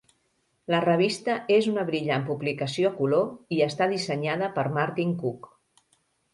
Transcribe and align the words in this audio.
La 0.73 0.79
revista 0.85 1.35
és 1.57 1.67
una 1.73 1.83
brillant 1.91 2.25
publicació 2.31 2.91
a 2.93 2.93
color 3.03 3.29
i 3.59 3.63
està 3.69 3.91
dissenyada 3.95 4.53
per 4.59 4.67
Martin 4.81 5.17
Cook. 5.25 5.51